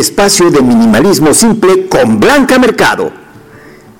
Espacio 0.00 0.50
de 0.50 0.62
minimalismo 0.62 1.34
simple 1.34 1.86
con 1.86 2.18
Blanca 2.18 2.58
Mercado. 2.58 3.12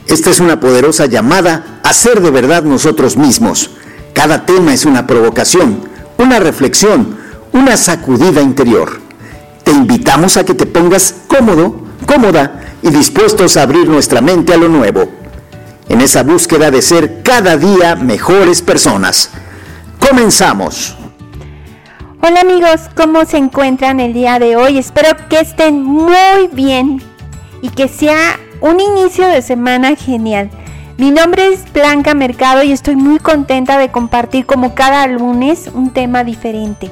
Esta 0.07 0.31
es 0.31 0.41
una 0.41 0.59
poderosa 0.59 1.05
llamada 1.05 1.81
a 1.83 1.93
ser 1.93 2.23
de 2.23 2.31
verdad 2.31 2.63
nosotros 2.63 3.19
mismos. 3.19 3.73
Cada 4.15 4.47
tema 4.47 4.73
es 4.73 4.87
una 4.87 5.07
provocación, 5.07 5.83
una 6.17 6.39
reflexión, 6.39 7.19
una 7.53 7.77
sacudida 7.77 8.41
interior. 8.41 8.99
Te 9.63 9.73
invitamos 9.73 10.39
a 10.39 10.45
que 10.45 10.55
te 10.55 10.65
pongas 10.65 11.17
cómodo, 11.29 11.83
cómoda 12.07 12.63
y 12.83 12.89
dispuestos 12.89 13.59
a 13.59 13.65
abrir 13.65 13.87
nuestra 13.87 14.23
mente 14.23 14.55
a 14.55 14.57
lo 14.57 14.71
nuevo. 14.71 15.07
En 15.91 16.01
esa 16.01 16.23
búsqueda 16.23 16.71
de 16.71 16.81
ser 16.81 17.21
cada 17.23 17.59
día 17.59 17.95
mejores 17.95 18.63
personas. 18.63 19.33
Comenzamos. 19.99 20.97
Hola 22.23 22.43
amigos, 22.43 22.91
¿cómo 22.95 23.25
se 23.25 23.39
encuentran 23.39 23.99
el 23.99 24.13
día 24.13 24.39
de 24.39 24.55
hoy? 24.55 24.77
Espero 24.77 25.09
que 25.31 25.41
estén 25.41 25.83
muy 25.83 26.49
bien 26.53 27.01
y 27.63 27.71
que 27.71 27.89
sea 27.89 28.39
un 28.61 28.79
inicio 28.79 29.27
de 29.27 29.41
semana 29.41 29.97
genial. 29.97 30.51
Mi 30.99 31.13
nombre 31.13 31.47
es 31.47 31.73
Blanca 31.73 32.13
Mercado 32.13 32.63
y 32.63 32.73
estoy 32.73 32.95
muy 32.95 33.21
contenta 33.21 33.79
de 33.79 33.91
compartir 33.91 34.45
como 34.45 34.75
cada 34.75 35.07
lunes 35.07 35.71
un 35.73 35.95
tema 35.95 36.23
diferente. 36.23 36.91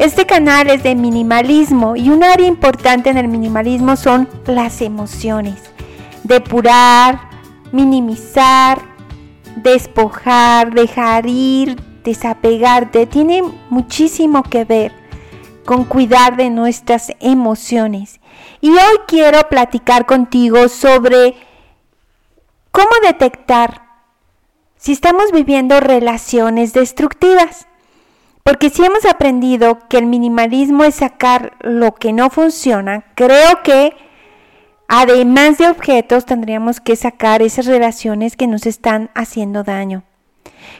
Este 0.00 0.26
canal 0.26 0.68
es 0.68 0.82
de 0.82 0.96
minimalismo 0.96 1.94
y 1.94 2.10
un 2.10 2.24
área 2.24 2.48
importante 2.48 3.08
en 3.08 3.18
el 3.18 3.28
minimalismo 3.28 3.94
son 3.94 4.28
las 4.46 4.82
emociones. 4.82 5.62
Depurar, 6.24 7.20
minimizar, 7.70 8.80
despojar, 9.54 10.74
dejar 10.74 11.24
ir, 11.28 11.76
desapegarte 12.06 13.06
tiene 13.06 13.42
muchísimo 13.68 14.42
que 14.44 14.64
ver 14.64 14.92
con 15.66 15.84
cuidar 15.84 16.36
de 16.36 16.48
nuestras 16.48 17.12
emociones. 17.20 18.20
Y 18.60 18.70
hoy 18.70 18.98
quiero 19.08 19.40
platicar 19.50 20.06
contigo 20.06 20.68
sobre 20.68 21.34
cómo 22.70 22.88
detectar 23.02 23.82
si 24.76 24.92
estamos 24.92 25.32
viviendo 25.32 25.80
relaciones 25.80 26.72
destructivas. 26.72 27.66
Porque 28.44 28.70
si 28.70 28.84
hemos 28.84 29.04
aprendido 29.04 29.80
que 29.88 29.98
el 29.98 30.06
minimalismo 30.06 30.84
es 30.84 30.94
sacar 30.94 31.54
lo 31.60 31.94
que 31.96 32.12
no 32.12 32.30
funciona, 32.30 33.04
creo 33.16 33.64
que 33.64 33.96
además 34.86 35.58
de 35.58 35.68
objetos 35.68 36.24
tendríamos 36.24 36.78
que 36.78 36.94
sacar 36.94 37.42
esas 37.42 37.66
relaciones 37.66 38.36
que 38.36 38.46
nos 38.46 38.66
están 38.66 39.10
haciendo 39.16 39.64
daño. 39.64 40.04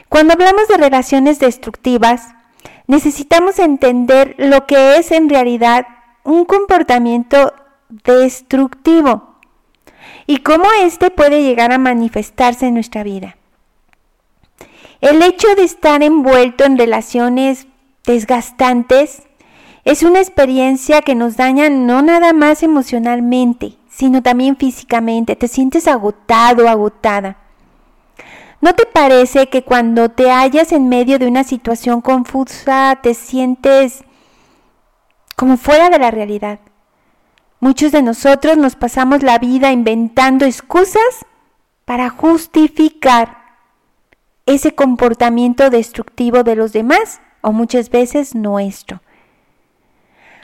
Cuando 0.09 0.33
hablamos 0.33 0.67
de 0.67 0.77
relaciones 0.77 1.39
destructivas, 1.39 2.33
necesitamos 2.87 3.59
entender 3.59 4.35
lo 4.37 4.65
que 4.65 4.97
es 4.97 5.11
en 5.11 5.29
realidad 5.29 5.87
un 6.23 6.45
comportamiento 6.45 7.53
destructivo 8.03 9.35
y 10.25 10.37
cómo 10.37 10.65
éste 10.81 11.11
puede 11.11 11.43
llegar 11.43 11.71
a 11.71 11.77
manifestarse 11.77 12.67
en 12.67 12.73
nuestra 12.73 13.03
vida. 13.03 13.37
El 14.99 15.21
hecho 15.21 15.47
de 15.55 15.63
estar 15.63 16.01
envuelto 16.01 16.63
en 16.63 16.77
relaciones 16.77 17.67
desgastantes 18.05 19.23
es 19.85 20.03
una 20.03 20.19
experiencia 20.19 21.01
que 21.01 21.15
nos 21.15 21.37
daña 21.37 21.69
no 21.69 22.01
nada 22.01 22.33
más 22.33 22.63
emocionalmente, 22.63 23.77
sino 23.89 24.21
también 24.21 24.57
físicamente. 24.57 25.35
Te 25.35 25.47
sientes 25.47 25.87
agotado, 25.87 26.67
agotada. 26.67 27.37
¿No 28.59 28.73
te 28.73 28.85
parece 28.85 29.49
que 29.49 29.63
cuando 29.63 30.09
te 30.09 30.31
hallas 30.31 30.71
en 30.71 30.89
medio 30.89 31.19
de 31.19 31.27
una 31.27 31.43
situación 31.43 32.01
confusa 32.01 32.99
te 33.01 33.13
sientes 33.13 34.03
como 35.35 35.57
fuera 35.57 35.89
de 35.89 35.99
la 35.99 36.09
realidad? 36.09 36.59
Muchos 37.59 37.91
de 37.91 38.01
nosotros 38.01 38.57
nos 38.57 38.75
pasamos 38.75 39.21
la 39.21 39.37
vida 39.37 39.71
inventando 39.71 40.45
excusas 40.45 41.25
para 41.85 42.09
justificar 42.09 43.37
ese 44.47 44.73
comportamiento 44.73 45.69
destructivo 45.69 46.43
de 46.43 46.55
los 46.55 46.73
demás 46.73 47.21
o 47.41 47.51
muchas 47.51 47.89
veces 47.89 48.33
nuestro. 48.33 49.01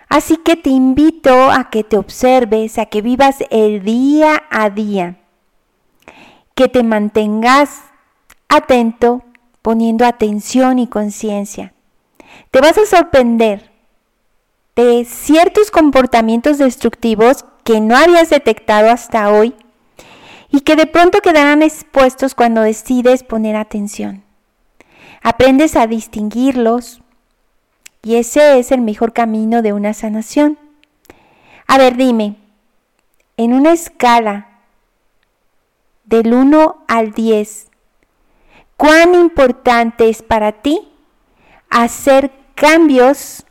Así 0.07 0.37
que 0.37 0.55
te 0.55 0.69
invito 0.69 1.51
a 1.51 1.71
que 1.71 1.83
te 1.83 1.97
observes, 1.97 2.77
a 2.77 2.85
que 2.85 3.01
vivas 3.01 3.43
el 3.49 3.83
día 3.83 4.43
a 4.51 4.69
día, 4.69 5.17
que 6.53 6.67
te 6.67 6.83
mantengas 6.83 7.92
atento, 8.49 9.23
poniendo 9.61 10.05
atención 10.05 10.79
y 10.79 10.87
conciencia. 10.87 11.73
Te 12.51 12.61
vas 12.61 12.77
a 12.77 12.85
sorprender 12.85 13.71
de 14.75 15.05
ciertos 15.05 15.71
comportamientos 15.71 16.57
destructivos 16.57 17.45
que 17.63 17.79
no 17.79 17.95
habías 17.95 18.29
detectado 18.29 18.89
hasta 18.89 19.31
hoy 19.31 19.55
y 20.49 20.61
que 20.61 20.75
de 20.75 20.85
pronto 20.85 21.19
quedarán 21.21 21.61
expuestos 21.61 22.35
cuando 22.35 22.61
decides 22.61 23.23
poner 23.23 23.55
atención. 23.55 24.23
Aprendes 25.21 25.75
a 25.75 25.87
distinguirlos 25.87 27.01
y 28.01 28.15
ese 28.15 28.59
es 28.59 28.71
el 28.71 28.81
mejor 28.81 29.13
camino 29.13 29.61
de 29.61 29.73
una 29.73 29.93
sanación. 29.93 30.59
A 31.67 31.77
ver, 31.77 31.95
dime, 31.95 32.35
en 33.37 33.53
una 33.53 33.71
escala 33.71 34.49
del 36.03 36.33
1 36.33 36.83
al 36.87 37.13
10, 37.13 37.67
cuán 38.83 39.15
importante 39.15 40.09
es 40.09 40.21
para 40.21 40.51
ti 40.51 40.89
hacer 41.69 42.33
cambios 42.53 43.45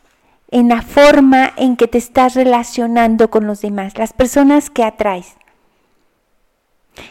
en 0.50 0.69
la 0.69 0.82
forma 0.82 1.54
en 1.56 1.78
que 1.78 1.88
te 1.88 1.97
estás 1.97 2.34
relacionando 2.34 3.31
con 3.31 3.47
los 3.47 3.62
demás, 3.62 3.97
las 3.97 4.12
personas 4.12 4.69
que 4.69 4.84
atraes. 4.84 5.38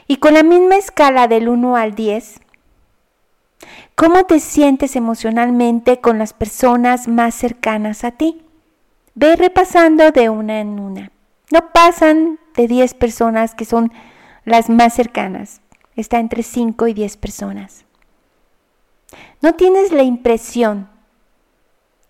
Y 0.05 0.17
con 0.17 0.35
la 0.35 0.43
misma 0.43 0.75
escala 0.75 1.27
del 1.27 1.49
1 1.49 1.75
al 1.75 1.95
10, 1.95 2.41
¿cómo 3.95 4.23
te 4.25 4.39
sientes 4.39 4.95
emocionalmente 4.95 5.99
con 5.99 6.19
las 6.19 6.33
personas 6.33 7.07
más 7.07 7.33
cercanas 7.33 8.03
a 8.03 8.11
ti? 8.11 8.43
Ve 9.15 9.35
repasando 9.35 10.11
de 10.11 10.29
una 10.29 10.61
en 10.61 10.79
una. 10.79 11.11
No 11.51 11.71
pasan 11.73 12.37
de 12.55 12.67
10 12.67 12.93
personas 12.93 13.55
que 13.55 13.65
son 13.65 13.91
las 14.45 14.69
más 14.69 14.93
cercanas. 14.93 15.61
Está 15.95 16.19
entre 16.19 16.43
5 16.43 16.85
y 16.85 16.93
10 16.93 17.17
personas. 17.17 17.85
¿No 19.41 19.53
tienes 19.53 19.91
la 19.91 20.03
impresión 20.03 20.89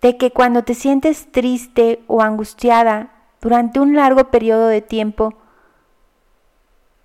de 0.00 0.16
que 0.16 0.30
cuando 0.30 0.64
te 0.64 0.74
sientes 0.74 1.30
triste 1.30 2.02
o 2.06 2.22
angustiada 2.22 3.12
durante 3.40 3.80
un 3.80 3.94
largo 3.94 4.30
periodo 4.30 4.66
de 4.66 4.82
tiempo, 4.82 5.34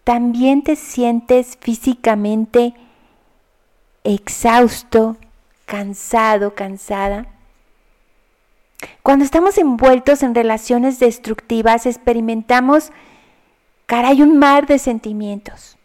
también 0.03 0.63
te 0.63 0.75
sientes 0.75 1.57
físicamente 1.59 2.73
exhausto, 4.03 5.17
cansado, 5.65 6.55
cansada? 6.55 7.27
Cuando 9.01 9.25
estamos 9.25 9.57
envueltos 9.57 10.21
en 10.23 10.35
relaciones 10.35 10.99
destructivas, 10.99 11.85
experimentamos, 11.85 12.91
caray, 13.85 14.21
un 14.21 14.37
mar 14.37 14.67
de 14.67 14.79
sentimientos. 14.79 15.77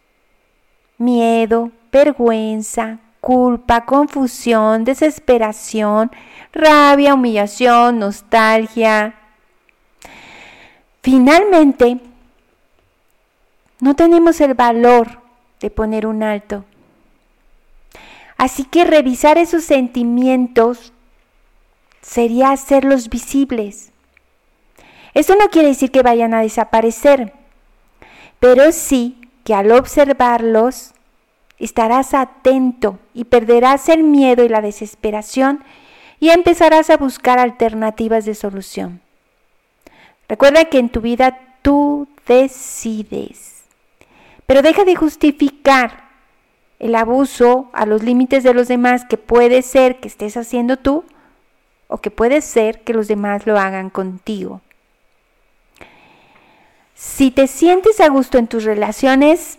Miedo, 0.99 1.71
vergüenza, 1.91 2.99
culpa, 3.22 3.87
confusión, 3.87 4.83
desesperación, 4.83 6.10
rabia, 6.53 7.15
humillación, 7.15 8.00
nostalgia. 8.00 9.15
Finalmente, 11.03 12.00
no 13.78 13.94
tenemos 13.94 14.41
el 14.41 14.55
valor 14.55 15.21
de 15.61 15.71
poner 15.71 16.05
un 16.05 16.25
alto. 16.25 16.65
Así 18.37 18.65
que 18.65 18.84
revisar 18.84 19.38
esos 19.38 19.62
sentimientos 19.62 20.93
sería 22.00 22.50
hacerlos 22.50 23.09
visibles. 23.09 23.93
Eso 25.15 25.37
no 25.37 25.49
quiere 25.49 25.69
decir 25.69 25.93
que 25.93 26.03
vayan 26.03 26.34
a 26.34 26.41
desaparecer, 26.41 27.32
pero 28.41 28.73
sí 28.73 29.31
que 29.44 29.55
al 29.55 29.70
observarlos 29.70 30.93
estarás 31.64 32.14
atento 32.14 32.99
y 33.14 33.25
perderás 33.25 33.88
el 33.88 34.03
miedo 34.03 34.44
y 34.44 34.49
la 34.49 34.61
desesperación 34.61 35.64
y 36.19 36.31
empezarás 36.31 36.91
a 36.91 36.97
buscar 36.97 37.38
alternativas 37.38 38.25
de 38.25 38.35
solución. 38.35 39.00
Recuerda 40.29 40.64
que 40.67 40.79
en 40.79 40.88
tu 40.88 41.00
vida 41.00 41.38
tú 41.62 42.09
decides, 42.26 43.64
pero 44.47 44.62
deja 44.62 44.85
de 44.85 44.97
justificar 44.97 46.05
el 46.79 46.94
abuso 46.94 47.70
a 47.73 47.87
los 47.87 48.03
límites 48.03 48.43
de 48.43 48.55
los 48.55 48.69
demás 48.69 49.05
que 49.05 49.17
puede 49.17 49.62
ser 49.62 50.00
que 50.00 50.09
estés 50.09 50.37
haciendo 50.37 50.76
tú 50.76 51.05
o 51.87 51.99
que 51.99 52.11
puede 52.11 52.41
ser 52.41 52.82
que 52.82 52.94
los 52.94 53.06
demás 53.06 53.47
lo 53.47 53.59
hagan 53.59 53.91
contigo. 53.91 54.61
Si 56.94 57.31
te 57.31 57.47
sientes 57.47 58.00
a 58.00 58.09
gusto 58.09 58.38
en 58.38 58.49
tus 58.49 58.64
relaciones, 58.64 59.59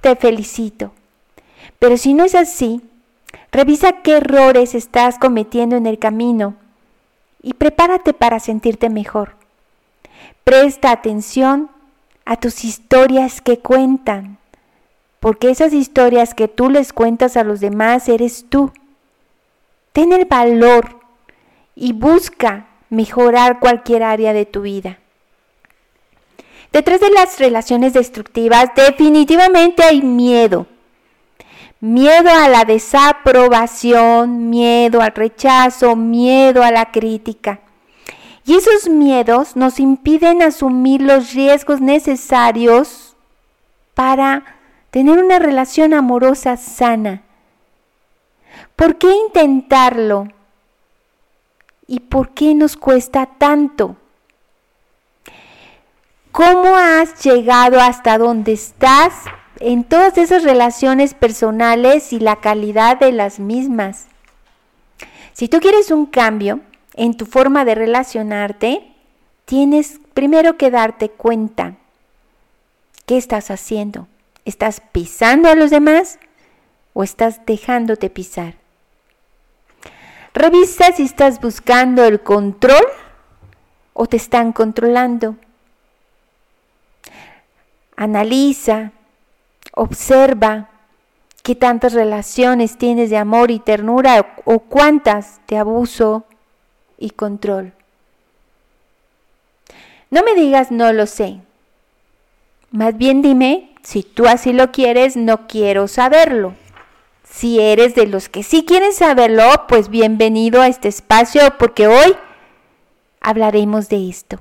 te 0.00 0.16
felicito. 0.16 0.92
Pero 1.80 1.96
si 1.96 2.14
no 2.14 2.24
es 2.24 2.34
así, 2.36 2.82
revisa 3.50 4.02
qué 4.02 4.18
errores 4.18 4.74
estás 4.74 5.18
cometiendo 5.18 5.76
en 5.76 5.86
el 5.86 5.98
camino 5.98 6.54
y 7.42 7.54
prepárate 7.54 8.12
para 8.12 8.38
sentirte 8.38 8.90
mejor. 8.90 9.34
Presta 10.44 10.92
atención 10.92 11.70
a 12.26 12.36
tus 12.36 12.64
historias 12.64 13.40
que 13.40 13.58
cuentan, 13.58 14.36
porque 15.20 15.50
esas 15.50 15.72
historias 15.72 16.34
que 16.34 16.48
tú 16.48 16.68
les 16.68 16.92
cuentas 16.92 17.38
a 17.38 17.44
los 17.44 17.60
demás 17.60 18.08
eres 18.10 18.44
tú. 18.48 18.72
Ten 19.94 20.12
el 20.12 20.26
valor 20.26 21.00
y 21.74 21.94
busca 21.94 22.66
mejorar 22.90 23.58
cualquier 23.58 24.02
área 24.02 24.34
de 24.34 24.44
tu 24.44 24.62
vida. 24.62 24.98
Detrás 26.72 27.00
de 27.00 27.10
las 27.10 27.38
relaciones 27.38 27.94
destructivas 27.94 28.70
definitivamente 28.76 29.82
hay 29.82 30.02
miedo. 30.02 30.66
Miedo 31.80 32.28
a 32.28 32.46
la 32.48 32.66
desaprobación, 32.66 34.50
miedo 34.50 35.00
al 35.00 35.14
rechazo, 35.14 35.96
miedo 35.96 36.62
a 36.62 36.70
la 36.70 36.90
crítica. 36.90 37.60
Y 38.44 38.54
esos 38.54 38.88
miedos 38.88 39.56
nos 39.56 39.80
impiden 39.80 40.42
asumir 40.42 41.00
los 41.00 41.32
riesgos 41.32 41.80
necesarios 41.80 43.16
para 43.94 44.44
tener 44.90 45.22
una 45.22 45.38
relación 45.38 45.94
amorosa 45.94 46.58
sana. 46.58 47.22
¿Por 48.76 48.98
qué 48.98 49.14
intentarlo? 49.14 50.28
¿Y 51.86 52.00
por 52.00 52.30
qué 52.30 52.54
nos 52.54 52.76
cuesta 52.76 53.24
tanto? 53.24 53.96
¿Cómo 56.30 56.76
has 56.76 57.24
llegado 57.24 57.80
hasta 57.80 58.18
donde 58.18 58.52
estás 58.52 59.14
en 59.60 59.84
todas 59.84 60.18
esas 60.18 60.42
relaciones 60.42 61.14
personales 61.14 62.12
y 62.12 62.18
la 62.18 62.36
calidad 62.36 62.98
de 62.98 63.12
las 63.12 63.38
mismas? 63.38 64.06
Si 65.32 65.48
tú 65.48 65.60
quieres 65.60 65.90
un 65.90 66.06
cambio 66.06 66.60
en 66.94 67.16
tu 67.16 67.26
forma 67.26 67.64
de 67.64 67.74
relacionarte, 67.74 68.92
tienes 69.44 70.00
primero 70.14 70.56
que 70.56 70.70
darte 70.70 71.10
cuenta 71.10 71.76
qué 73.06 73.16
estás 73.16 73.50
haciendo. 73.50 74.08
¿Estás 74.44 74.80
pisando 74.92 75.48
a 75.48 75.54
los 75.54 75.70
demás 75.70 76.18
o 76.92 77.04
estás 77.04 77.44
dejándote 77.46 78.10
pisar? 78.10 78.54
Revisa 80.32 80.92
si 80.92 81.02
estás 81.02 81.40
buscando 81.40 82.04
el 82.04 82.20
control 82.20 82.84
o 83.92 84.06
te 84.06 84.16
están 84.16 84.52
controlando. 84.52 85.36
Analiza, 87.96 88.92
observa 89.72 90.68
qué 91.42 91.54
tantas 91.54 91.92
relaciones 91.92 92.78
tienes 92.78 93.10
de 93.10 93.16
amor 93.16 93.50
y 93.50 93.58
ternura 93.58 94.36
o 94.44 94.60
cuántas 94.60 95.40
de 95.48 95.56
abuso 95.56 96.24
y 96.98 97.10
control. 97.10 97.72
No 100.10 100.22
me 100.22 100.34
digas 100.34 100.70
no 100.70 100.92
lo 100.92 101.06
sé. 101.06 101.40
Más 102.70 102.96
bien 102.96 103.22
dime, 103.22 103.70
si 103.82 104.02
tú 104.02 104.26
así 104.26 104.52
lo 104.52 104.70
quieres, 104.70 105.16
no 105.16 105.46
quiero 105.46 105.88
saberlo. 105.88 106.54
Si 107.24 107.60
eres 107.60 107.94
de 107.94 108.06
los 108.06 108.28
que 108.28 108.42
sí 108.42 108.64
quieren 108.64 108.92
saberlo, 108.92 109.44
pues 109.68 109.88
bienvenido 109.88 110.60
a 110.60 110.68
este 110.68 110.88
espacio 110.88 111.42
porque 111.58 111.86
hoy 111.86 112.16
hablaremos 113.20 113.88
de 113.88 114.08
esto. 114.08 114.40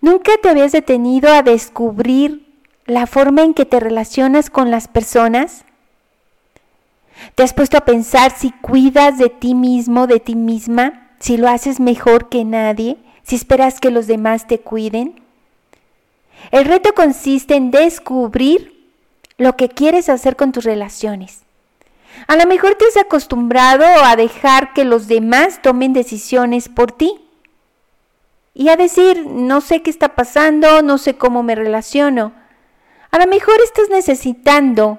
¿Nunca 0.00 0.32
te 0.42 0.48
habías 0.48 0.72
detenido 0.72 1.30
a 1.30 1.42
descubrir 1.42 2.41
la 2.86 3.06
forma 3.06 3.42
en 3.42 3.54
que 3.54 3.64
te 3.64 3.80
relacionas 3.80 4.50
con 4.50 4.70
las 4.70 4.88
personas? 4.88 5.64
¿Te 7.34 7.42
has 7.42 7.54
puesto 7.54 7.76
a 7.76 7.84
pensar 7.84 8.32
si 8.36 8.50
cuidas 8.50 9.18
de 9.18 9.28
ti 9.28 9.54
mismo, 9.54 10.06
de 10.06 10.20
ti 10.20 10.34
misma, 10.34 11.10
si 11.20 11.36
lo 11.36 11.48
haces 11.48 11.78
mejor 11.78 12.28
que 12.28 12.44
nadie, 12.44 12.98
si 13.22 13.36
esperas 13.36 13.80
que 13.80 13.90
los 13.90 14.06
demás 14.06 14.46
te 14.46 14.58
cuiden? 14.58 15.22
El 16.50 16.64
reto 16.64 16.92
consiste 16.94 17.54
en 17.54 17.70
descubrir 17.70 18.90
lo 19.38 19.56
que 19.56 19.68
quieres 19.68 20.08
hacer 20.08 20.36
con 20.36 20.52
tus 20.52 20.64
relaciones. 20.64 21.42
A 22.26 22.36
lo 22.36 22.46
mejor 22.46 22.74
te 22.74 22.84
has 22.86 22.96
acostumbrado 22.96 23.84
a 23.84 24.16
dejar 24.16 24.72
que 24.72 24.84
los 24.84 25.08
demás 25.08 25.62
tomen 25.62 25.92
decisiones 25.92 26.68
por 26.68 26.92
ti 26.92 27.20
y 28.54 28.68
a 28.68 28.76
decir, 28.76 29.26
no 29.26 29.60
sé 29.60 29.82
qué 29.82 29.90
está 29.90 30.14
pasando, 30.14 30.82
no 30.82 30.98
sé 30.98 31.16
cómo 31.16 31.42
me 31.42 31.54
relaciono. 31.54 32.32
A 33.12 33.18
lo 33.18 33.26
mejor 33.26 33.56
estás 33.62 33.90
necesitando 33.90 34.98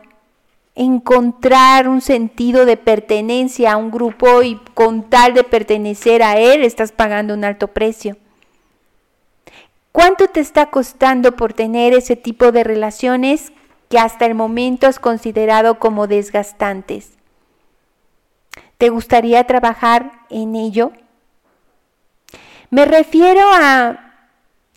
encontrar 0.75 1.87
un 1.87 1.99
sentido 1.99 2.67
de 2.67 2.77
pertenencia 2.77 3.71
a 3.71 3.77
un 3.77 3.89
grupo 3.89 4.43
y 4.43 4.61
con 4.75 5.09
tal 5.09 5.33
de 5.33 5.43
pertenecer 5.43 6.21
a 6.21 6.37
él 6.37 6.63
estás 6.63 6.91
pagando 6.91 7.33
un 7.33 7.43
alto 7.43 7.69
precio. 7.69 8.15
¿Cuánto 9.91 10.27
te 10.27 10.41
está 10.41 10.67
costando 10.67 11.35
por 11.35 11.53
tener 11.53 11.93
ese 11.93 12.15
tipo 12.15 12.51
de 12.51 12.63
relaciones 12.63 13.51
que 13.89 13.97
hasta 13.97 14.27
el 14.27 14.35
momento 14.35 14.85
has 14.85 14.99
considerado 14.99 15.79
como 15.79 16.05
desgastantes? 16.05 17.13
¿Te 18.77 18.89
gustaría 18.89 19.43
trabajar 19.45 20.11
en 20.29 20.55
ello? 20.55 20.91
Me 22.69 22.85
refiero 22.85 23.41
a 23.51 24.27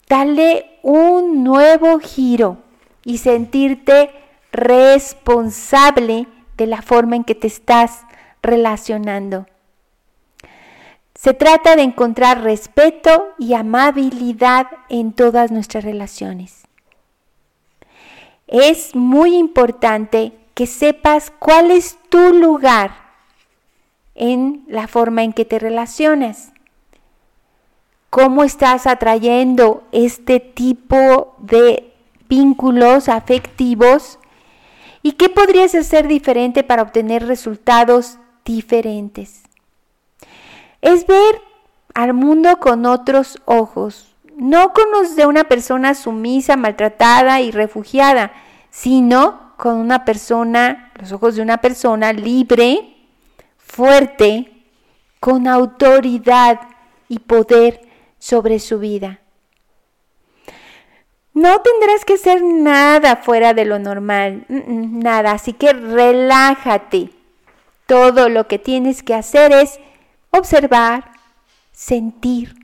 darle 0.08 0.78
un 0.82 1.44
nuevo 1.44 1.98
giro 1.98 2.62
y 3.06 3.18
sentirte 3.18 4.10
responsable 4.50 6.26
de 6.56 6.66
la 6.66 6.82
forma 6.82 7.14
en 7.14 7.22
que 7.22 7.36
te 7.36 7.46
estás 7.46 8.00
relacionando. 8.42 9.46
Se 11.14 11.32
trata 11.32 11.76
de 11.76 11.82
encontrar 11.82 12.42
respeto 12.42 13.28
y 13.38 13.54
amabilidad 13.54 14.66
en 14.88 15.12
todas 15.12 15.52
nuestras 15.52 15.84
relaciones. 15.84 16.64
Es 18.48 18.96
muy 18.96 19.36
importante 19.36 20.32
que 20.54 20.66
sepas 20.66 21.32
cuál 21.38 21.70
es 21.70 21.98
tu 22.08 22.34
lugar 22.34 22.90
en 24.16 24.64
la 24.66 24.88
forma 24.88 25.22
en 25.22 25.32
que 25.32 25.44
te 25.44 25.60
relacionas 25.60 26.52
cómo 28.10 28.44
estás 28.44 28.86
atrayendo 28.86 29.84
este 29.92 30.40
tipo 30.40 31.34
de 31.38 31.85
vínculos 32.28 33.08
afectivos 33.08 34.18
y 35.02 35.12
qué 35.12 35.28
podrías 35.28 35.74
hacer 35.74 36.08
diferente 36.08 36.64
para 36.64 36.82
obtener 36.82 37.26
resultados 37.26 38.18
diferentes. 38.44 39.42
Es 40.80 41.06
ver 41.06 41.40
al 41.94 42.12
mundo 42.12 42.58
con 42.58 42.86
otros 42.86 43.40
ojos, 43.44 44.14
no 44.36 44.72
con 44.72 44.90
los 44.90 45.16
de 45.16 45.26
una 45.26 45.44
persona 45.44 45.94
sumisa, 45.94 46.56
maltratada 46.56 47.40
y 47.40 47.50
refugiada, 47.50 48.32
sino 48.70 49.54
con 49.56 49.76
una 49.76 50.04
persona, 50.04 50.92
los 51.00 51.12
ojos 51.12 51.36
de 51.36 51.42
una 51.42 51.58
persona 51.58 52.12
libre, 52.12 52.96
fuerte, 53.56 54.64
con 55.20 55.48
autoridad 55.48 56.60
y 57.08 57.18
poder 57.20 57.80
sobre 58.18 58.58
su 58.58 58.78
vida. 58.78 59.20
No 61.36 61.60
tendrás 61.60 62.06
que 62.06 62.14
hacer 62.14 62.42
nada 62.42 63.16
fuera 63.16 63.52
de 63.52 63.66
lo 63.66 63.78
normal, 63.78 64.46
nada, 64.48 65.32
así 65.32 65.52
que 65.52 65.74
relájate. 65.74 67.10
Todo 67.84 68.30
lo 68.30 68.48
que 68.48 68.58
tienes 68.58 69.02
que 69.02 69.12
hacer 69.12 69.52
es 69.52 69.78
observar, 70.30 71.10
sentir, 71.72 72.54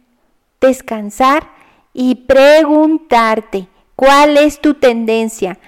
descansar 0.58 1.50
y 1.92 2.14
preguntarte 2.14 3.68
cuál 3.94 4.38
es 4.38 4.58
tu 4.58 4.72
tendencia, 4.72 5.58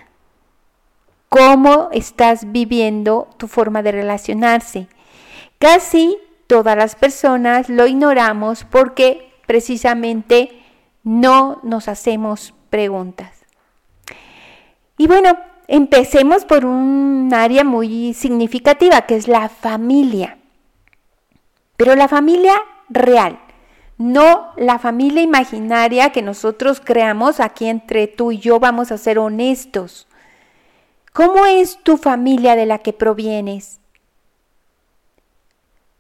cómo 1.29 1.91
estás 1.93 2.53
viviendo 2.53 3.29
tu 3.37 3.49
forma 3.49 3.83
de 3.83 3.93
relacionarse. 3.93 4.89
Casi 5.59 6.17
todas 6.47 6.75
las 6.75 6.95
personas 6.97 7.69
lo 7.69 7.87
ignoramos 7.87 8.65
porque 8.65 9.31
precisamente 9.47 10.59
no 11.03 11.61
nos 11.65 11.89
hacemos 11.89 12.55
preguntas. 12.75 13.31
Y 14.99 15.07
bueno, 15.07 15.39
empecemos 15.69 16.45
por 16.45 16.65
un 16.65 17.31
área 17.33 17.63
muy 17.63 18.15
significativa, 18.15 19.03
que 19.03 19.15
es 19.15 19.29
la 19.29 19.49
familia. 19.49 20.39
Pero 21.77 21.95
la 21.95 22.09
familia 22.09 22.55
real, 22.89 23.39
no 23.97 24.51
la 24.57 24.81
familia 24.81 25.23
imaginaria 25.23 26.11
que 26.11 26.21
nosotros 26.21 26.83
creamos 26.85 27.39
aquí 27.39 27.67
entre 27.67 28.09
tú 28.09 28.33
y 28.33 28.39
yo, 28.39 28.59
vamos 28.59 28.91
a 28.91 28.99
ser 28.99 29.21
honestos. 29.21 30.09
¿Cómo 31.13 31.47
es 31.47 31.79
tu 31.85 31.97
familia 31.97 32.57
de 32.57 32.67
la 32.67 32.79
que 32.79 32.93
provienes? 32.93 33.79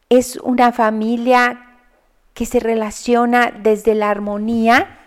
¿Es 0.09 0.39
una 0.39 0.73
familia 0.73 1.67
que 2.35 2.47
se 2.47 2.59
relaciona 2.59 3.53
desde 3.53 3.95
la 3.95 4.11
armonía 4.11 4.99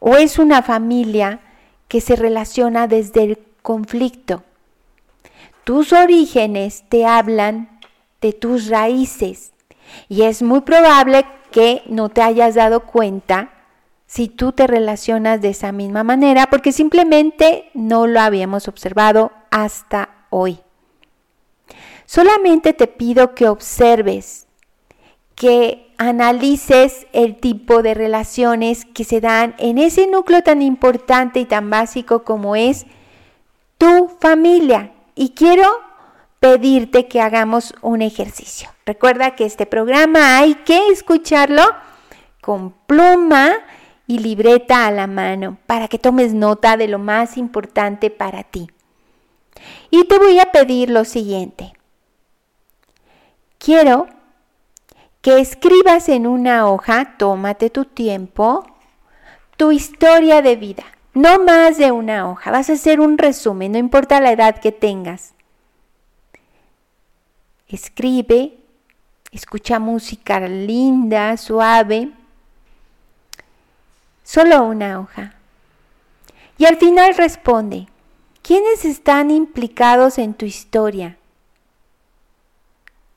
o 0.00 0.16
es 0.16 0.38
una 0.38 0.62
familia 0.62 1.40
que 1.88 2.00
se 2.00 2.16
relaciona 2.16 2.86
desde 2.86 3.24
el 3.24 3.38
conflicto. 3.62 4.42
Tus 5.64 5.92
orígenes 5.92 6.84
te 6.88 7.06
hablan 7.06 7.80
de 8.20 8.32
tus 8.32 8.68
raíces 8.68 9.52
y 10.08 10.22
es 10.22 10.42
muy 10.42 10.60
probable 10.60 11.26
que 11.50 11.82
no 11.86 12.08
te 12.08 12.22
hayas 12.22 12.54
dado 12.54 12.80
cuenta 12.80 13.50
si 14.06 14.28
tú 14.28 14.52
te 14.52 14.66
relacionas 14.66 15.42
de 15.42 15.50
esa 15.50 15.70
misma 15.70 16.02
manera, 16.02 16.48
porque 16.48 16.72
simplemente 16.72 17.70
no 17.74 18.06
lo 18.06 18.20
habíamos 18.20 18.66
observado 18.66 19.32
hasta 19.50 20.08
hoy. 20.30 20.60
Solamente 22.06 22.72
te 22.72 22.86
pido 22.86 23.34
que 23.34 23.48
observes, 23.48 24.46
que 25.34 25.87
analices 25.98 27.06
el 27.12 27.36
tipo 27.36 27.82
de 27.82 27.92
relaciones 27.92 28.84
que 28.86 29.04
se 29.04 29.20
dan 29.20 29.54
en 29.58 29.78
ese 29.78 30.06
núcleo 30.06 30.42
tan 30.42 30.62
importante 30.62 31.40
y 31.40 31.44
tan 31.44 31.68
básico 31.68 32.22
como 32.22 32.56
es 32.56 32.86
tu 33.76 34.08
familia. 34.20 34.92
Y 35.16 35.30
quiero 35.30 35.66
pedirte 36.38 37.08
que 37.08 37.20
hagamos 37.20 37.74
un 37.82 38.00
ejercicio. 38.00 38.70
Recuerda 38.86 39.34
que 39.34 39.44
este 39.44 39.66
programa 39.66 40.38
hay 40.38 40.54
que 40.54 40.88
escucharlo 40.88 41.62
con 42.40 42.72
pluma 42.86 43.56
y 44.06 44.20
libreta 44.20 44.86
a 44.86 44.92
la 44.92 45.08
mano 45.08 45.58
para 45.66 45.88
que 45.88 45.98
tomes 45.98 46.32
nota 46.32 46.76
de 46.76 46.88
lo 46.88 47.00
más 47.00 47.36
importante 47.36 48.10
para 48.10 48.44
ti. 48.44 48.68
Y 49.90 50.04
te 50.04 50.16
voy 50.18 50.38
a 50.38 50.52
pedir 50.52 50.90
lo 50.90 51.04
siguiente. 51.04 51.72
Quiero 53.58 54.06
que 55.20 55.40
escribas 55.40 56.08
en 56.08 56.26
una 56.26 56.68
hoja, 56.68 57.16
tómate 57.18 57.70
tu 57.70 57.84
tiempo, 57.84 58.64
tu 59.56 59.72
historia 59.72 60.42
de 60.42 60.56
vida. 60.56 60.84
No 61.14 61.42
más 61.42 61.78
de 61.78 61.90
una 61.90 62.30
hoja, 62.30 62.50
vas 62.50 62.70
a 62.70 62.74
hacer 62.74 63.00
un 63.00 63.18
resumen, 63.18 63.72
no 63.72 63.78
importa 63.78 64.20
la 64.20 64.32
edad 64.32 64.60
que 64.60 64.70
tengas. 64.70 65.34
Escribe, 67.66 68.58
escucha 69.32 69.78
música 69.78 70.38
linda, 70.40 71.36
suave, 71.36 72.12
solo 74.22 74.62
una 74.62 75.00
hoja. 75.00 75.34
Y 76.56 76.66
al 76.66 76.76
final 76.76 77.14
responde, 77.16 77.88
¿quiénes 78.42 78.84
están 78.84 79.30
implicados 79.30 80.18
en 80.18 80.34
tu 80.34 80.44
historia? 80.44 81.18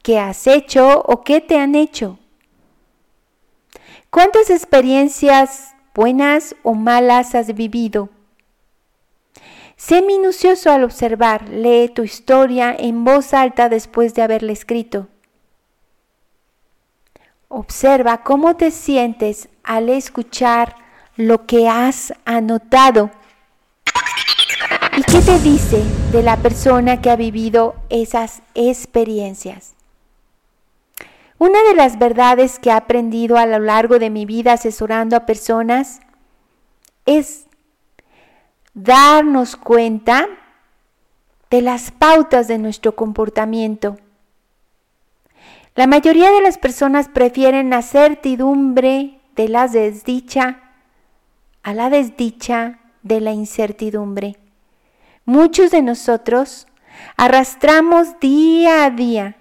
¿Qué 0.04 0.18
has 0.18 0.48
hecho 0.48 1.04
o 1.06 1.22
qué 1.24 1.42
te 1.42 1.60
han 1.60 1.76
hecho? 1.76 2.18
¿Cuántas 4.10 4.50
experiencias 4.50 5.76
buenas 5.94 6.56
o 6.64 6.74
malas 6.74 7.36
has 7.36 7.54
vivido? 7.54 8.10
Sé 9.76 10.02
minucioso 10.02 10.72
al 10.72 10.84
observar, 10.84 11.50
lee 11.50 11.90
tu 11.90 12.04
historia 12.04 12.76
en 12.78 13.04
voz 13.04 13.34
alta 13.34 13.70
después 13.70 14.16
de 14.16 14.24
haberla 14.24 14.52
escrito. 14.52 15.08
Observa 17.48 18.24
cómo 18.24 18.56
te 18.56 18.72
sientes 18.72 19.50
al 19.64 19.90
escuchar 19.90 20.76
lo 21.16 21.46
que 21.46 21.68
has 21.68 22.14
anotado. 22.26 23.12
¿Y 24.98 25.04
qué 25.04 25.22
te 25.22 25.40
dice 25.40 25.84
de 26.12 26.24
la 26.24 26.38
persona 26.38 27.02
que 27.02 27.10
ha 27.12 27.16
vivido 27.16 27.76
esas 27.90 28.42
experiencias? 28.56 29.76
Una 31.42 31.64
de 31.64 31.74
las 31.74 31.98
verdades 31.98 32.60
que 32.60 32.70
he 32.70 32.72
aprendido 32.72 33.36
a 33.36 33.48
lo 33.48 33.58
largo 33.58 33.98
de 33.98 34.12
mi 34.12 34.28
vida 34.28 34.54
asesorando 34.54 35.16
a 35.16 35.26
personas 35.26 36.00
es 37.08 37.48
darnos 38.76 39.56
cuenta 39.56 40.28
de 41.50 41.64
las 41.64 41.90
pautas 41.90 42.48
de 42.48 42.60
nuestro 42.60 42.96
comportamiento. 42.96 43.98
La 45.74 45.88
mayoría 45.88 46.30
de 46.30 46.42
las 46.42 46.60
personas 46.60 47.10
prefieren 47.10 47.72
la 47.72 47.82
certidumbre 47.82 49.20
de 49.36 49.50
la 49.50 49.68
desdicha 49.68 50.60
a 51.64 51.74
la 51.74 51.90
desdicha 51.90 52.82
de 53.02 53.20
la 53.20 53.32
incertidumbre. 53.32 54.38
Muchos 55.26 55.72
de 55.72 55.82
nosotros 55.82 56.68
arrastramos 57.18 58.20
día 58.20 58.86
a 58.86 58.92
día 58.92 59.38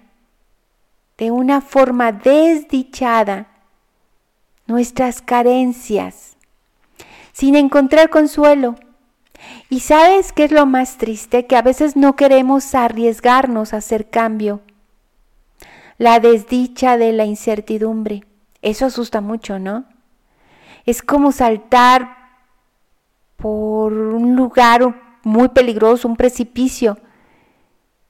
de 1.21 1.29
una 1.29 1.61
forma 1.61 2.11
desdichada 2.11 3.45
nuestras 4.65 5.21
carencias, 5.21 6.35
sin 7.31 7.55
encontrar 7.55 8.09
consuelo. 8.09 8.73
Y 9.69 9.81
sabes 9.81 10.33
qué 10.33 10.45
es 10.45 10.51
lo 10.51 10.65
más 10.65 10.97
triste? 10.97 11.45
Que 11.45 11.55
a 11.55 11.61
veces 11.61 11.95
no 11.95 12.15
queremos 12.15 12.73
arriesgarnos 12.73 13.71
a 13.71 13.77
hacer 13.77 14.09
cambio. 14.09 14.61
La 15.99 16.19
desdicha 16.19 16.97
de 16.97 17.11
la 17.11 17.25
incertidumbre. 17.25 18.23
Eso 18.63 18.87
asusta 18.87 19.21
mucho, 19.21 19.59
¿no? 19.59 19.85
Es 20.87 21.03
como 21.03 21.31
saltar 21.31 22.17
por 23.35 23.93
un 23.93 24.35
lugar 24.35 25.19
muy 25.21 25.49
peligroso, 25.49 26.07
un 26.07 26.17
precipicio, 26.17 26.97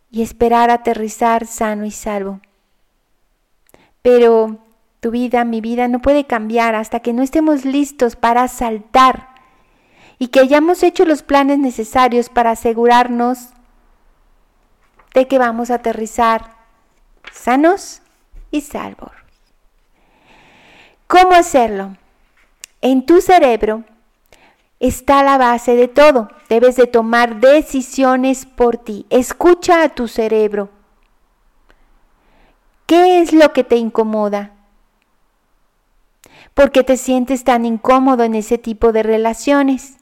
y 0.09 0.21
esperar 0.21 0.69
aterrizar 0.69 1.45
sano 1.45 1.83
y 1.83 1.91
salvo. 1.91 2.39
Pero 4.01 4.57
tu 4.99 5.11
vida, 5.11 5.43
mi 5.45 5.61
vida, 5.61 5.87
no 5.87 5.99
puede 5.99 6.25
cambiar 6.25 6.75
hasta 6.75 6.99
que 6.99 7.13
no 7.13 7.23
estemos 7.23 7.65
listos 7.65 8.15
para 8.15 8.47
saltar 8.47 9.29
y 10.19 10.27
que 10.27 10.39
hayamos 10.39 10.83
hecho 10.83 11.05
los 11.05 11.23
planes 11.23 11.57
necesarios 11.59 12.29
para 12.29 12.51
asegurarnos 12.51 13.49
de 15.13 15.27
que 15.27 15.39
vamos 15.39 15.71
a 15.71 15.75
aterrizar 15.75 16.55
sanos 17.31 18.01
y 18.51 18.61
salvos. 18.61 19.11
¿Cómo 21.07 21.33
hacerlo? 21.33 21.97
En 22.81 23.05
tu 23.05 23.21
cerebro 23.21 23.83
está 24.79 25.23
la 25.23 25.37
base 25.37 25.75
de 25.75 25.87
todo. 25.87 26.29
Debes 26.49 26.75
de 26.75 26.87
tomar 26.87 27.39
decisiones 27.39 28.45
por 28.45 28.77
ti. 28.77 29.05
Escucha 29.09 29.83
a 29.83 29.89
tu 29.89 30.07
cerebro. 30.07 30.69
¿Qué 32.91 33.21
es 33.21 33.31
lo 33.31 33.53
que 33.53 33.63
te 33.63 33.77
incomoda? 33.77 34.51
¿Por 36.53 36.73
qué 36.73 36.83
te 36.83 36.97
sientes 36.97 37.45
tan 37.45 37.65
incómodo 37.65 38.25
en 38.25 38.35
ese 38.35 38.57
tipo 38.57 38.91
de 38.91 39.01
relaciones? 39.01 39.95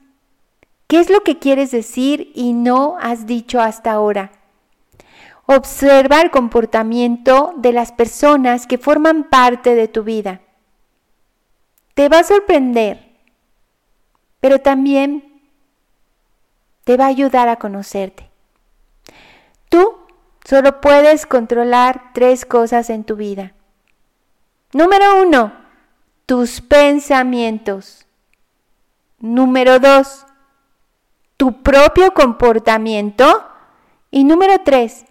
¿Qué 0.88 1.00
es 1.00 1.12
lo 1.12 1.22
que 1.22 1.38
quieres 1.38 1.70
decir 1.70 2.32
y 2.34 2.54
no 2.54 2.98
has 3.00 3.28
dicho 3.28 3.62
hasta 3.62 3.92
ahora? 3.92 4.32
Observa 5.46 6.22
el 6.22 6.32
comportamiento 6.32 7.54
de 7.58 7.74
las 7.74 7.92
personas 7.92 8.66
que 8.66 8.80
forman 8.80 9.26
parte 9.26 9.76
de 9.76 9.88
tu 9.88 10.04
vida. 10.04 10.42
Te 11.94 12.10
va 12.10 12.22
a 12.22 12.24
sorprender, 12.24 13.20
pero 14.40 14.62
también 14.62 15.44
te 16.86 16.98
va 16.98 17.06
a 17.06 17.10
ayudar 17.10 17.50
a 17.50 17.58
conocerte. 17.58 18.32
Tú 19.70 19.99
Solo 20.50 20.82
puedes 20.82 21.28
controlar 21.28 22.12
tres 22.12 22.44
cosas 22.44 22.90
en 22.90 23.04
tu 23.04 23.16
vida. 23.16 23.54
Número 24.74 25.22
uno, 25.22 25.54
tus 26.26 26.60
pensamientos. 26.60 28.08
Número 29.20 29.78
dos, 29.78 30.26
tu 31.38 31.62
propio 31.62 32.16
comportamiento. 32.16 33.46
Y 34.10 34.24
número 34.24 34.62
tres, 34.66 35.06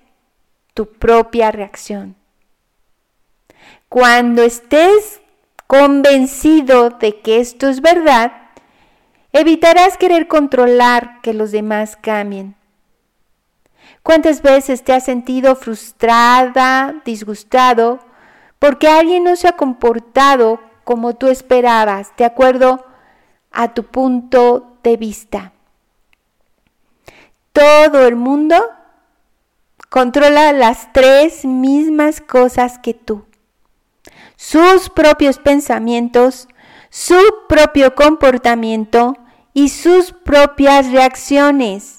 tu 0.75 0.87
propia 0.95 1.53
reacción. 1.53 2.17
Cuando 3.89 4.43
estés 4.43 5.21
convencido 5.69 6.91
de 6.91 7.21
que 7.21 7.39
esto 7.39 7.69
es 7.69 7.81
verdad, 7.81 8.33
evitarás 9.33 9.99
querer 9.99 10.27
controlar 10.27 11.21
que 11.23 11.33
los 11.33 11.53
demás 11.53 11.97
cambien. 11.97 12.58
¿Cuántas 14.09 14.41
veces 14.41 14.85
te 14.85 14.95
has 14.95 15.05
sentido 15.05 15.55
frustrada, 15.55 17.03
disgustado, 17.05 17.99
porque 18.59 18.89
alguien 18.89 19.23
no 19.23 19.37
se 19.37 19.49
ha 19.49 19.53
comportado 19.53 20.61
como 20.83 21.15
tú 21.15 21.27
esperabas, 21.27 22.17
de 22.17 22.25
acuerdo 22.25 22.87
a 23.53 23.75
tu 23.75 23.85
punto 23.85 24.79
de 24.83 24.97
vista? 24.97 25.53
Todo 27.53 28.07
el 28.07 28.17
mundo 28.17 28.57
controla 29.91 30.55
las 30.55 30.91
tres 30.95 31.45
mismas 31.45 32.23
cosas 32.23 32.79
que 32.79 32.95
tú. 32.95 33.27
Sus 34.37 34.89
propios 34.89 35.39
pensamientos, 35.39 36.49
su 36.89 37.21
propio 37.47 37.95
comportamiento 37.95 39.19
y 39.53 39.69
sus 39.69 40.13
propias 40.13 40.91
reacciones. 40.93 41.99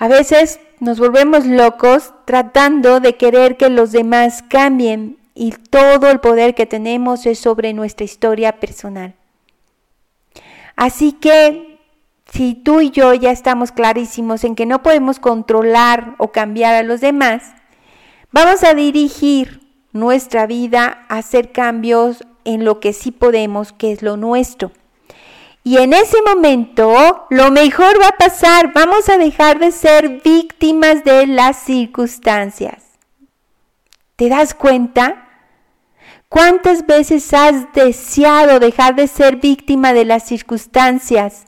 A 0.00 0.08
veces 0.08 0.60
nos 0.78 0.98
volvemos 0.98 1.44
locos 1.44 2.14
tratando 2.24 3.00
de 3.00 3.18
querer 3.18 3.58
que 3.58 3.68
los 3.68 3.92
demás 3.92 4.42
cambien 4.48 5.18
y 5.34 5.52
todo 5.52 6.08
el 6.08 6.20
poder 6.20 6.54
que 6.54 6.64
tenemos 6.64 7.26
es 7.26 7.38
sobre 7.38 7.74
nuestra 7.74 8.06
historia 8.06 8.60
personal. 8.60 9.12
Así 10.74 11.12
que 11.12 11.78
si 12.32 12.54
tú 12.54 12.80
y 12.80 12.88
yo 12.88 13.12
ya 13.12 13.30
estamos 13.30 13.72
clarísimos 13.72 14.42
en 14.44 14.54
que 14.54 14.64
no 14.64 14.82
podemos 14.82 15.20
controlar 15.20 16.14
o 16.16 16.32
cambiar 16.32 16.74
a 16.76 16.82
los 16.82 17.02
demás, 17.02 17.52
vamos 18.32 18.64
a 18.64 18.72
dirigir 18.72 19.60
nuestra 19.92 20.46
vida 20.46 21.04
a 21.10 21.18
hacer 21.18 21.52
cambios 21.52 22.24
en 22.46 22.64
lo 22.64 22.80
que 22.80 22.94
sí 22.94 23.10
podemos, 23.10 23.74
que 23.74 23.92
es 23.92 24.00
lo 24.00 24.16
nuestro. 24.16 24.72
Y 25.62 25.76
en 25.76 25.92
ese 25.92 26.16
momento 26.22 27.26
lo 27.28 27.50
mejor 27.50 28.00
va 28.00 28.08
a 28.08 28.16
pasar, 28.16 28.72
vamos 28.72 29.08
a 29.08 29.18
dejar 29.18 29.58
de 29.58 29.72
ser 29.72 30.20
víctimas 30.24 31.04
de 31.04 31.26
las 31.26 31.58
circunstancias. 31.58 32.82
¿Te 34.16 34.28
das 34.28 34.54
cuenta? 34.54 35.26
¿Cuántas 36.30 36.86
veces 36.86 37.34
has 37.34 37.72
deseado 37.74 38.58
dejar 38.58 38.94
de 38.94 39.06
ser 39.06 39.36
víctima 39.36 39.92
de 39.92 40.06
las 40.06 40.24
circunstancias? 40.24 41.44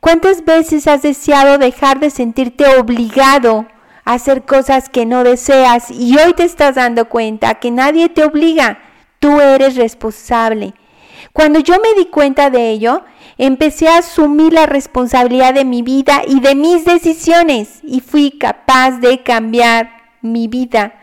¿Cuántas 0.00 0.44
veces 0.44 0.86
has 0.86 1.02
deseado 1.02 1.58
dejar 1.58 1.98
de 1.98 2.10
sentirte 2.10 2.66
obligado 2.76 3.66
a 4.04 4.12
hacer 4.12 4.44
cosas 4.44 4.88
que 4.88 5.04
no 5.04 5.24
deseas 5.24 5.90
y 5.90 6.16
hoy 6.18 6.34
te 6.34 6.44
estás 6.44 6.76
dando 6.76 7.08
cuenta 7.08 7.54
que 7.54 7.70
nadie 7.70 8.08
te 8.08 8.22
obliga, 8.22 8.78
tú 9.18 9.40
eres 9.40 9.76
responsable? 9.76 10.74
Cuando 11.32 11.60
yo 11.60 11.74
me 11.74 11.94
di 11.94 12.06
cuenta 12.06 12.50
de 12.50 12.70
ello, 12.70 13.02
empecé 13.38 13.88
a 13.88 13.98
asumir 13.98 14.52
la 14.52 14.66
responsabilidad 14.66 15.54
de 15.54 15.64
mi 15.64 15.82
vida 15.82 16.22
y 16.26 16.40
de 16.40 16.54
mis 16.54 16.84
decisiones 16.84 17.80
y 17.82 18.00
fui 18.00 18.32
capaz 18.38 18.98
de 19.00 19.22
cambiar 19.22 19.90
mi 20.20 20.48
vida 20.48 20.94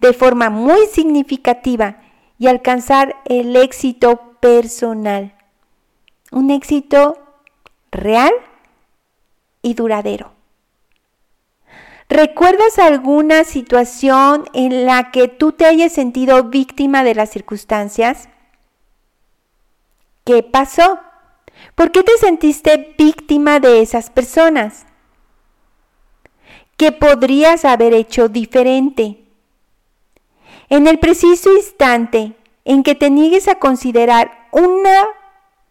de 0.00 0.12
forma 0.12 0.50
muy 0.50 0.86
significativa 0.86 1.98
y 2.38 2.46
alcanzar 2.46 3.16
el 3.26 3.54
éxito 3.56 4.36
personal. 4.40 5.34
Un 6.32 6.50
éxito 6.50 7.18
real 7.90 8.32
y 9.62 9.74
duradero. 9.74 10.32
¿Recuerdas 12.08 12.78
alguna 12.78 13.44
situación 13.44 14.44
en 14.52 14.86
la 14.86 15.12
que 15.12 15.28
tú 15.28 15.52
te 15.52 15.66
hayas 15.66 15.92
sentido 15.92 16.44
víctima 16.44 17.04
de 17.04 17.14
las 17.14 17.30
circunstancias? 17.30 18.28
¿Qué 20.30 20.44
pasó? 20.44 21.00
¿Por 21.74 21.90
qué 21.90 22.04
te 22.04 22.16
sentiste 22.18 22.94
víctima 22.96 23.58
de 23.58 23.82
esas 23.82 24.10
personas? 24.10 24.86
¿Qué 26.76 26.92
podrías 26.92 27.64
haber 27.64 27.94
hecho 27.94 28.28
diferente? 28.28 29.24
En 30.68 30.86
el 30.86 31.00
preciso 31.00 31.52
instante 31.52 32.36
en 32.64 32.84
que 32.84 32.94
te 32.94 33.10
niegues 33.10 33.48
a 33.48 33.56
considerar 33.56 34.46
una 34.52 35.08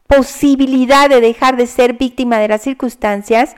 posibilidad 0.07 1.09
de 1.09 1.21
dejar 1.21 1.55
de 1.55 1.65
ser 1.65 1.93
víctima 1.93 2.37
de 2.39 2.49
las 2.49 2.61
circunstancias 2.61 3.55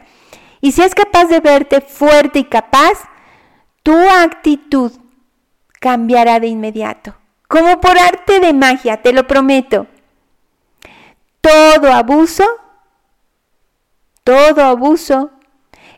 y 0.61 0.73
seas 0.73 0.93
capaz 0.93 1.25
de 1.25 1.39
verte 1.39 1.81
fuerte 1.81 2.37
y 2.37 2.43
capaz, 2.43 2.93
tu 3.81 3.97
actitud 3.97 4.91
cambiará 5.79 6.39
de 6.39 6.45
inmediato. 6.45 7.15
Como 7.47 7.81
por 7.81 7.97
arte 7.97 8.39
de 8.39 8.53
magia, 8.53 9.01
te 9.01 9.13
lo 9.13 9.25
prometo. 9.25 9.87
Todo 11.41 11.91
abuso, 11.91 12.45
todo 14.23 14.63
abuso 14.63 15.31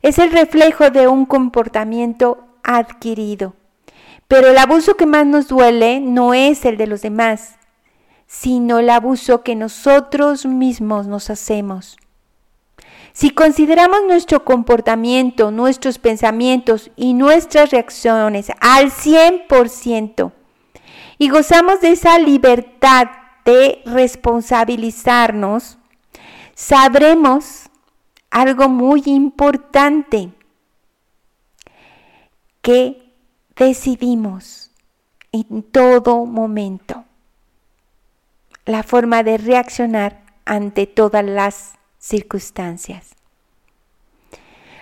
es 0.02 0.18
el 0.18 0.32
reflejo 0.32 0.90
de 0.90 1.08
un 1.08 1.26
comportamiento 1.26 2.48
adquirido. 2.64 3.54
Pero 4.28 4.48
el 4.48 4.58
abuso 4.58 4.96
que 4.96 5.06
más 5.06 5.26
nos 5.26 5.50
duele 5.50 6.00
no 6.00 6.34
es 6.34 6.66
el 6.66 6.78
de 6.78 6.88
los 6.88 7.02
demás, 7.02 7.58
sino 8.26 8.80
el 8.80 8.90
abuso 8.90 9.44
que 9.44 9.56
nosotros 9.56 10.46
mismos 10.46 11.08
nos 11.08 11.30
hacemos. 11.30 11.98
Si 13.12 13.30
consideramos 13.30 14.00
nuestro 14.08 14.44
comportamiento, 14.44 15.52
nuestros 15.52 16.00
pensamientos 16.00 16.90
y 16.96 17.14
nuestras 17.14 17.70
reacciones 17.70 18.48
al 18.60 18.92
100% 18.92 20.32
y 21.20 21.30
gozamos 21.30 21.82
de 21.82 21.92
esa 21.92 22.18
libertad 22.18 23.08
de 23.46 23.82
responsabilizarnos, 23.86 25.78
sabremos 26.56 27.70
algo 28.30 28.70
muy 28.70 29.04
importante, 29.06 30.32
que 32.62 33.14
decidimos 33.56 34.72
en 35.32 35.64
todo 35.64 36.26
momento 36.26 37.04
la 38.66 38.84
forma 38.84 39.22
de 39.24 39.38
reaccionar 39.38 40.24
ante 40.46 40.88
todas 40.88 41.26
las 41.26 41.74
circunstancias. 42.00 43.16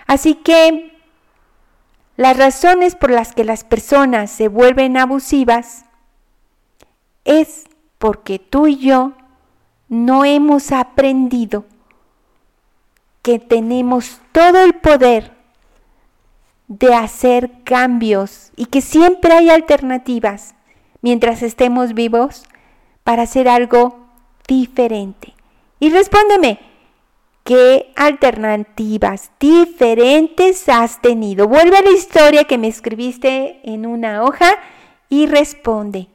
Así 0.06 0.34
que 0.36 0.96
las 2.16 2.36
razones 2.36 2.94
por 2.94 3.10
las 3.10 3.32
que 3.34 3.44
las 3.44 3.64
personas 3.64 4.30
se 4.30 4.48
vuelven 4.48 4.96
abusivas 4.96 5.84
es 7.24 7.64
porque 8.02 8.40
tú 8.40 8.66
y 8.66 8.78
yo 8.78 9.12
no 9.88 10.24
hemos 10.24 10.72
aprendido 10.72 11.66
que 13.22 13.38
tenemos 13.38 14.20
todo 14.32 14.64
el 14.64 14.74
poder 14.74 15.30
de 16.66 16.96
hacer 16.96 17.62
cambios 17.62 18.50
y 18.56 18.66
que 18.66 18.80
siempre 18.80 19.32
hay 19.34 19.50
alternativas 19.50 20.56
mientras 21.00 21.44
estemos 21.44 21.94
vivos 21.94 22.42
para 23.04 23.22
hacer 23.22 23.48
algo 23.48 24.08
diferente. 24.48 25.34
Y 25.78 25.90
respóndeme, 25.90 26.58
¿qué 27.44 27.92
alternativas 27.94 29.30
diferentes 29.38 30.68
has 30.68 31.00
tenido? 31.00 31.46
Vuelve 31.46 31.76
a 31.76 31.82
la 31.82 31.92
historia 31.92 32.42
que 32.46 32.58
me 32.58 32.66
escribiste 32.66 33.60
en 33.62 33.86
una 33.86 34.24
hoja 34.24 34.56
y 35.08 35.26
responde. 35.26 36.08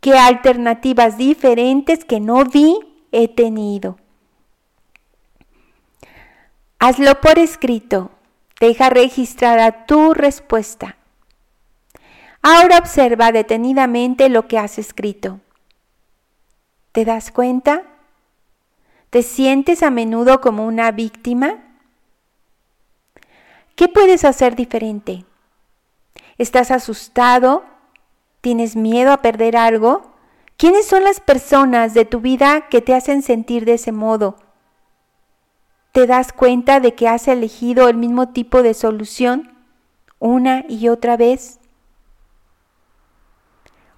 ¿Qué 0.00 0.16
alternativas 0.16 1.18
diferentes 1.18 2.04
que 2.04 2.20
no 2.20 2.44
vi 2.44 2.78
he 3.10 3.28
tenido? 3.28 3.98
Hazlo 6.78 7.20
por 7.20 7.38
escrito. 7.38 8.10
Deja 8.60 8.90
registrada 8.90 9.86
tu 9.86 10.14
respuesta. 10.14 10.96
Ahora 12.42 12.78
observa 12.78 13.32
detenidamente 13.32 14.28
lo 14.28 14.46
que 14.46 14.58
has 14.58 14.78
escrito. 14.78 15.40
¿Te 16.92 17.04
das 17.04 17.30
cuenta? 17.30 17.82
¿Te 19.10 19.22
sientes 19.22 19.82
a 19.82 19.90
menudo 19.90 20.40
como 20.40 20.66
una 20.66 20.90
víctima? 20.92 21.56
¿Qué 23.74 23.88
puedes 23.88 24.24
hacer 24.24 24.54
diferente? 24.56 25.24
¿Estás 26.36 26.70
asustado 26.70 27.64
¿Tienes 28.40 28.76
miedo 28.76 29.12
a 29.12 29.22
perder 29.22 29.56
algo? 29.56 30.12
¿Quiénes 30.56 30.86
son 30.86 31.04
las 31.04 31.20
personas 31.20 31.94
de 31.94 32.04
tu 32.04 32.20
vida 32.20 32.68
que 32.68 32.80
te 32.80 32.94
hacen 32.94 33.22
sentir 33.22 33.64
de 33.64 33.74
ese 33.74 33.92
modo? 33.92 34.36
¿Te 35.92 36.06
das 36.06 36.32
cuenta 36.32 36.80
de 36.80 36.94
que 36.94 37.08
has 37.08 37.28
elegido 37.28 37.88
el 37.88 37.96
mismo 37.96 38.30
tipo 38.30 38.62
de 38.62 38.74
solución 38.74 39.56
una 40.18 40.64
y 40.68 40.88
otra 40.88 41.16
vez? 41.16 41.60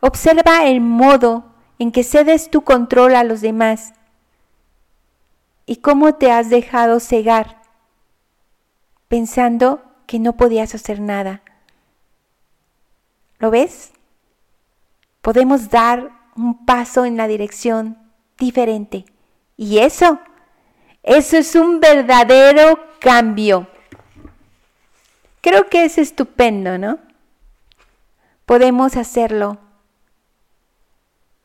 Observa 0.00 0.64
el 0.66 0.80
modo 0.80 1.44
en 1.78 1.92
que 1.92 2.04
cedes 2.04 2.50
tu 2.50 2.62
control 2.62 3.16
a 3.16 3.24
los 3.24 3.40
demás 3.40 3.92
y 5.66 5.76
cómo 5.76 6.14
te 6.14 6.32
has 6.32 6.50
dejado 6.50 7.00
cegar 7.00 7.60
pensando 9.08 9.82
que 10.06 10.18
no 10.18 10.36
podías 10.36 10.74
hacer 10.74 11.00
nada. 11.00 11.42
¿Lo 13.38 13.50
ves? 13.50 13.92
Podemos 15.20 15.70
dar 15.70 16.10
un 16.36 16.64
paso 16.64 17.04
en 17.04 17.16
la 17.16 17.28
dirección 17.28 17.98
diferente. 18.38 19.04
Y 19.56 19.78
eso, 19.78 20.20
eso 21.02 21.36
es 21.36 21.54
un 21.54 21.80
verdadero 21.80 22.78
cambio. 22.98 23.68
Creo 25.40 25.68
que 25.68 25.84
es 25.84 25.98
estupendo, 25.98 26.78
¿no? 26.78 26.98
Podemos 28.46 28.96
hacerlo 28.96 29.58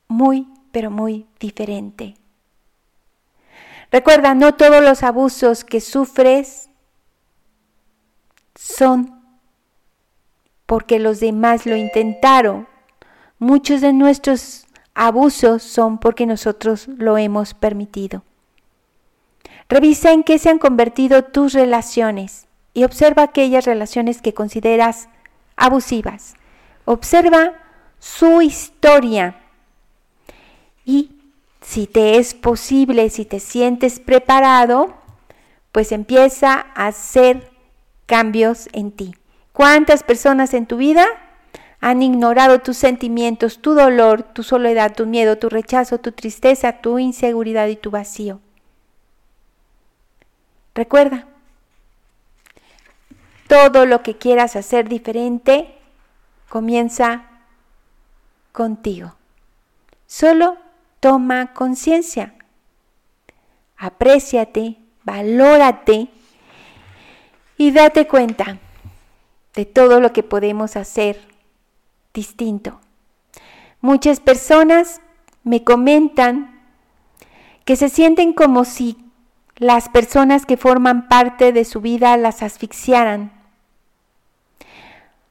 muy, 0.08 0.48
pero 0.72 0.92
muy 0.92 1.28
diferente. 1.40 2.16
Recuerda, 3.92 4.34
no 4.34 4.56
todos 4.56 4.84
los 4.84 5.04
abusos 5.04 5.64
que 5.64 5.80
sufres 5.80 6.70
son 8.56 9.22
porque 10.66 11.00
los 11.00 11.20
demás 11.20 11.66
lo 11.66 11.76
intentaron 11.76 12.68
Muchos 13.40 13.82
de 13.82 13.94
nuestros 13.94 14.66
abusos 14.94 15.62
son 15.62 15.98
porque 15.98 16.26
nosotros 16.26 16.88
lo 16.88 17.18
hemos 17.18 17.54
permitido. 17.54 18.24
Revisa 19.68 20.12
en 20.12 20.24
qué 20.24 20.40
se 20.40 20.50
han 20.50 20.60
convertido 20.60 21.24
tus 21.24 21.54
relaciones 21.54 22.48
y 22.74 22.84
observa 22.84 23.24
aquellas 23.24 23.66
relaciones 23.66 24.22
que 24.22 24.34
consideras 24.34 25.10
abusivas. 25.56 26.36
Observa 26.86 27.54
su 28.00 28.42
historia 28.42 29.36
y 30.86 31.12
si 31.62 31.88
te 31.88 32.18
es 32.18 32.36
posible, 32.36 33.10
si 33.10 33.26
te 33.26 33.40
sientes 33.40 34.00
preparado, 34.00 34.94
pues 35.72 35.92
empieza 35.92 36.68
a 36.76 36.88
hacer 36.88 37.52
cambios 38.06 38.70
en 38.72 38.92
ti. 38.92 39.16
¿Cuántas 39.52 40.04
personas 40.04 40.54
en 40.54 40.68
tu 40.68 40.78
vida 40.78 41.08
han 41.86 42.02
ignorado 42.02 42.62
tus 42.62 42.78
sentimientos, 42.78 43.62
tu 43.62 43.76
dolor, 43.76 44.24
tu 44.24 44.42
soledad, 44.42 44.96
tu 44.96 45.06
miedo, 45.06 45.38
tu 45.38 45.50
rechazo, 45.50 46.00
tu 46.00 46.14
tristeza, 46.14 46.82
tu 46.82 46.98
inseguridad 46.98 47.68
y 47.68 47.76
tu 47.76 47.92
vacío. 47.92 48.40
Recuerda, 50.74 51.28
todo 53.48 53.86
lo 53.86 54.02
que 54.02 54.18
quieras 54.18 54.56
hacer 54.56 54.90
diferente 54.90 55.78
comienza 56.50 57.26
contigo. 58.52 59.14
Solo 60.08 60.58
toma 61.00 61.54
conciencia. 61.54 62.34
Apréciate, 63.78 64.80
valórate 65.04 66.08
y 67.58 67.70
date 67.70 68.08
cuenta 68.08 68.58
de 69.54 69.66
todo 69.66 70.00
lo 70.00 70.14
que 70.14 70.24
podemos 70.24 70.78
hacer 70.78 71.35
distinto. 72.16 72.80
Muchas 73.82 74.20
personas 74.20 75.02
me 75.44 75.64
comentan 75.64 76.60
que 77.66 77.76
se 77.76 77.90
sienten 77.90 78.34
como 78.34 78.66
si 78.66 78.98
las 79.58 79.90
personas 79.90 80.48
que 80.48 80.58
forman 80.58 81.08
parte 81.08 81.54
de 81.54 81.66
su 81.66 81.82
vida 81.82 82.18
las 82.18 82.42
asfixiaran. 82.42 83.32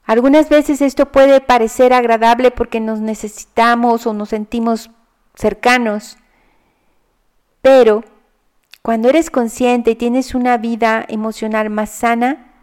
Algunas 0.05 0.49
veces 0.49 0.81
esto 0.81 1.11
puede 1.11 1.41
parecer 1.41 1.91
agradable 1.91 2.51
porque 2.51 2.79
nos 2.79 2.99
necesitamos 2.99 4.07
o 4.07 4.13
nos 4.13 4.29
sentimos 4.29 4.91
cercanos, 5.33 6.17
pero 7.61 8.03
cuando 8.81 9.09
eres 9.09 9.31
consciente 9.31 9.91
y 9.91 9.95
tienes 9.95 10.35
una 10.35 10.57
vida 10.57 11.03
emocional 11.07 11.71
más 11.71 11.89
sana, 11.89 12.54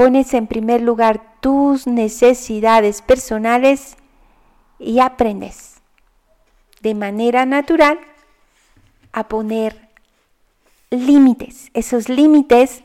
pones 0.00 0.32
en 0.32 0.46
primer 0.46 0.80
lugar 0.80 1.20
tus 1.40 1.86
necesidades 1.86 3.02
personales 3.02 3.98
y 4.78 5.00
aprendes 5.00 5.74
de 6.80 6.94
manera 6.94 7.44
natural 7.44 8.00
a 9.12 9.28
poner 9.28 9.90
límites, 10.88 11.70
esos 11.74 12.08
límites 12.08 12.82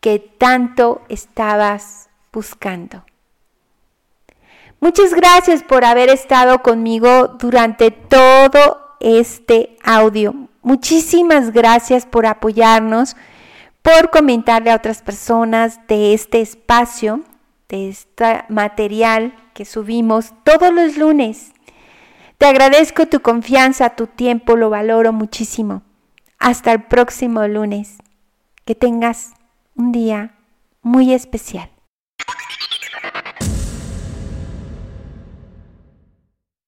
que 0.00 0.18
tanto 0.18 1.00
estabas 1.08 2.10
buscando. 2.30 3.06
Muchas 4.80 5.14
gracias 5.14 5.62
por 5.62 5.86
haber 5.86 6.10
estado 6.10 6.58
conmigo 6.58 7.28
durante 7.38 7.90
todo 7.90 8.96
este 9.00 9.78
audio. 9.82 10.34
Muchísimas 10.60 11.52
gracias 11.52 12.04
por 12.04 12.26
apoyarnos, 12.26 13.16
por 13.98 14.10
comentarle 14.10 14.70
a 14.70 14.76
otras 14.76 15.02
personas 15.02 15.80
de 15.88 16.14
este 16.14 16.40
espacio, 16.40 17.22
de 17.68 17.88
este 17.88 18.44
material 18.48 19.34
que 19.52 19.64
subimos 19.64 20.32
todos 20.44 20.72
los 20.72 20.96
lunes. 20.96 21.52
Te 22.38 22.46
agradezco 22.46 23.06
tu 23.06 23.20
confianza, 23.20 23.90
tu 23.90 24.06
tiempo, 24.06 24.56
lo 24.56 24.70
valoro 24.70 25.12
muchísimo. 25.12 25.82
Hasta 26.38 26.72
el 26.72 26.84
próximo 26.84 27.46
lunes. 27.48 27.98
Que 28.64 28.74
tengas 28.76 29.32
un 29.74 29.90
día 29.90 30.36
muy 30.82 31.12
especial. 31.12 31.70